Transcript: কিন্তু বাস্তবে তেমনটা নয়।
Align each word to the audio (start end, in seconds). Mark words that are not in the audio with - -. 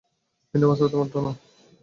কিন্তু 0.49 0.65
বাস্তবে 0.69 0.89
তেমনটা 0.91 1.17
নয়। 1.19 1.37